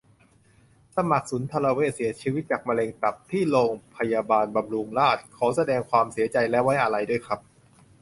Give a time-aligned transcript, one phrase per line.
[0.95, 3.57] สมัคร สุนทรเวช เสียชีวิตจากมะเร็งตับ ที่ร
[3.95, 3.95] พ.
[4.55, 7.39] บำรุงราษฎร์ ขอแสดงความเสียใจและไว้อาลัยด้วยครับ